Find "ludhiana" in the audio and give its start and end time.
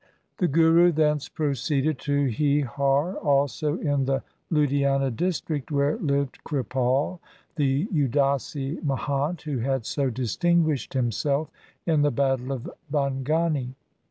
4.51-5.15